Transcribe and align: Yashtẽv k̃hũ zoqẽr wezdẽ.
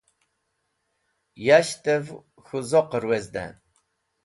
Yashtẽv 1.45 2.05
k̃hũ 2.45 2.59
zoqẽr 2.69 3.03
wezdẽ. 3.09 3.47